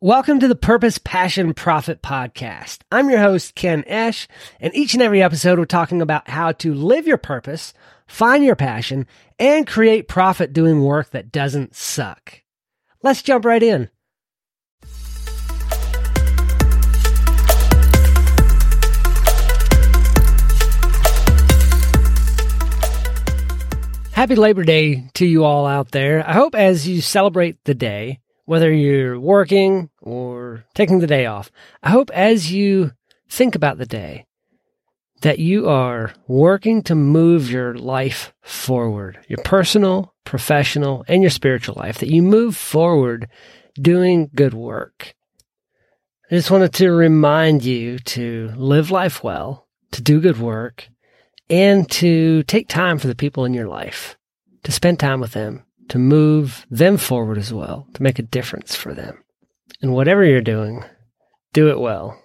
Welcome 0.00 0.40
to 0.40 0.48
the 0.48 0.56
Purpose, 0.56 0.98
Passion, 0.98 1.54
Profit 1.54 2.02
podcast. 2.02 2.80
I'm 2.90 3.08
your 3.08 3.20
host, 3.20 3.54
Ken 3.54 3.84
Esch, 3.86 4.26
and 4.60 4.74
each 4.74 4.92
and 4.92 5.02
every 5.02 5.22
episode 5.22 5.58
we're 5.58 5.64
talking 5.66 6.02
about 6.02 6.28
how 6.28 6.52
to 6.52 6.74
live 6.74 7.06
your 7.06 7.16
purpose, 7.16 7.72
find 8.06 8.44
your 8.44 8.56
passion, 8.56 9.06
and 9.38 9.66
create 9.66 10.08
profit 10.08 10.52
doing 10.52 10.82
work 10.82 11.10
that 11.10 11.30
doesn't 11.30 11.76
suck. 11.76 12.42
Let's 13.02 13.22
jump 13.22 13.44
right 13.44 13.62
in. 13.62 13.88
Happy 24.10 24.34
Labor 24.34 24.64
Day 24.64 25.08
to 25.14 25.24
you 25.24 25.44
all 25.44 25.66
out 25.66 25.92
there. 25.92 26.28
I 26.28 26.32
hope 26.32 26.54
as 26.54 26.86
you 26.86 27.00
celebrate 27.00 27.62
the 27.64 27.74
day, 27.74 28.20
whether 28.44 28.72
you're 28.72 29.18
working 29.18 29.90
or 30.00 30.64
taking 30.74 30.98
the 30.98 31.06
day 31.06 31.26
off, 31.26 31.50
I 31.82 31.90
hope 31.90 32.10
as 32.10 32.52
you 32.52 32.92
think 33.28 33.54
about 33.54 33.78
the 33.78 33.86
day 33.86 34.26
that 35.22 35.38
you 35.38 35.68
are 35.68 36.12
working 36.28 36.82
to 36.82 36.94
move 36.94 37.50
your 37.50 37.74
life 37.74 38.34
forward, 38.42 39.18
your 39.26 39.42
personal, 39.42 40.14
professional, 40.24 41.04
and 41.08 41.22
your 41.22 41.30
spiritual 41.30 41.74
life, 41.78 41.98
that 41.98 42.10
you 42.10 42.22
move 42.22 42.56
forward 42.56 43.28
doing 43.80 44.30
good 44.34 44.52
work. 44.52 45.14
I 46.30 46.34
just 46.34 46.50
wanted 46.50 46.74
to 46.74 46.90
remind 46.90 47.64
you 47.64 47.98
to 48.00 48.52
live 48.56 48.90
life 48.90 49.24
well, 49.24 49.66
to 49.92 50.02
do 50.02 50.20
good 50.20 50.38
work, 50.38 50.88
and 51.48 51.90
to 51.92 52.42
take 52.44 52.68
time 52.68 52.98
for 52.98 53.06
the 53.06 53.14
people 53.14 53.44
in 53.44 53.54
your 53.54 53.68
life, 53.68 54.18
to 54.64 54.72
spend 54.72 54.98
time 55.00 55.20
with 55.20 55.32
them, 55.32 55.64
to 55.88 55.98
move 55.98 56.66
them 56.70 56.96
forward 56.96 57.38
as 57.38 57.52
well, 57.52 57.86
to 57.94 58.02
make 58.02 58.18
a 58.18 58.22
difference 58.22 58.74
for 58.74 58.94
them. 58.94 59.22
And 59.82 59.92
whatever 59.92 60.24
you're 60.24 60.40
doing, 60.40 60.84
do 61.52 61.68
it 61.68 61.78
well. 61.78 62.18